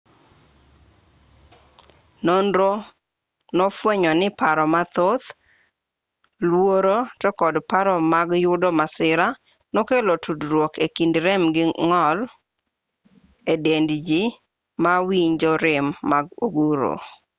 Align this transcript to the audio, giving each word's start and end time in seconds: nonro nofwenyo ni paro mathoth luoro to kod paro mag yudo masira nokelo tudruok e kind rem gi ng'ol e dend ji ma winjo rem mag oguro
nonro 2.25 2.71
nofwenyo 3.57 4.11
ni 4.19 4.27
paro 4.39 4.65
mathoth 4.73 5.25
luoro 6.49 6.97
to 7.21 7.29
kod 7.39 7.55
paro 7.71 7.93
mag 8.13 8.27
yudo 8.45 8.69
masira 8.79 9.27
nokelo 9.73 10.13
tudruok 10.23 10.73
e 10.85 10.87
kind 10.95 11.15
rem 11.25 11.43
gi 11.55 11.63
ng'ol 11.87 12.19
e 13.53 13.55
dend 13.65 13.89
ji 14.07 14.23
ma 14.83 14.93
winjo 15.07 15.51
rem 15.63 15.85
mag 16.11 16.25
oguro 16.45 16.93